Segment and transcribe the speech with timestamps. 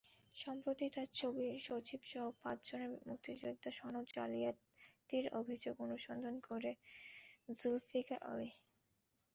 [0.35, 1.07] সম্প্রতি চার
[1.65, 6.75] সচিবসহ পাঁচজনের মুক্তিযোদ্ধা সনদ জালিয়াতির অভিযোগ অনুসন্ধান করেন
[7.53, 8.49] জুলফিকার আলী।